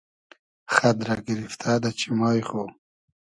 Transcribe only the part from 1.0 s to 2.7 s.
رۂ گیریفتۂ دۂ چیمای خو